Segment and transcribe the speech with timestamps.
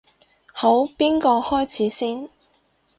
[0.51, 2.27] 好，邊個開始先？